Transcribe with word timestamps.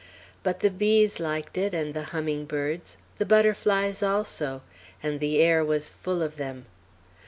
But 0.41 0.61
the 0.61 0.71
bees 0.71 1.19
liked 1.19 1.59
it, 1.59 1.75
and 1.75 1.93
the 1.93 2.05
humming 2.05 2.45
birds, 2.45 2.97
the 3.19 3.23
butterflies 3.27 4.01
also; 4.01 4.63
and 5.03 5.19
the 5.19 5.39
air 5.39 5.63
was 5.63 5.89
full 5.89 6.23
of 6.23 6.37
them. 6.37 6.65